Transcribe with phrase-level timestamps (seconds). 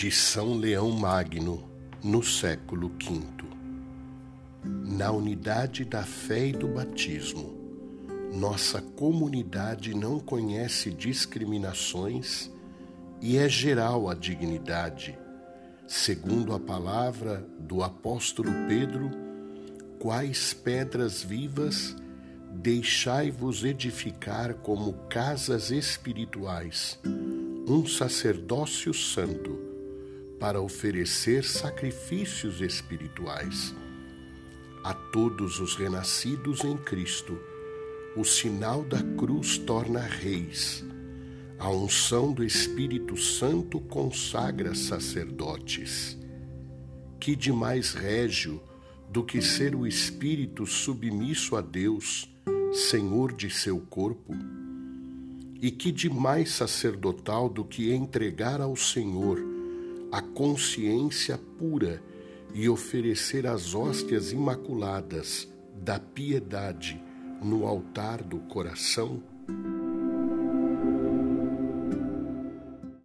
[0.00, 1.62] de São Leão Magno,
[2.02, 3.20] no século V.
[4.64, 7.52] Na unidade da fé e do batismo,
[8.32, 12.50] nossa comunidade não conhece discriminações
[13.20, 15.18] e é geral a dignidade.
[15.86, 19.10] Segundo a palavra do apóstolo Pedro,
[19.98, 21.94] quais pedras vivas
[22.50, 26.98] deixai-vos edificar como casas espirituais,
[27.68, 29.68] um sacerdócio santo,
[30.40, 33.74] para oferecer sacrifícios espirituais.
[34.82, 37.38] A todos os renascidos em Cristo,
[38.16, 40.82] o sinal da cruz torna reis.
[41.58, 46.16] A unção do Espírito Santo consagra sacerdotes.
[47.20, 48.62] Que de mais régio
[49.10, 52.34] do que ser o espírito submisso a Deus,
[52.72, 54.34] Senhor de seu corpo?
[55.60, 59.59] E que de mais sacerdotal do que entregar ao Senhor
[60.10, 62.02] a consciência pura
[62.52, 67.00] e oferecer as hóstias imaculadas da piedade
[67.42, 69.22] no altar do coração?